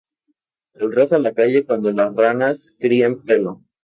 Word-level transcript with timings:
Saldrás 0.73 1.13
a 1.13 1.19
la 1.19 1.31
calle 1.35 1.63
cuando 1.63 1.91
las 1.91 2.15
ranas 2.15 2.73
críen 2.79 3.21
pelo 3.21 3.61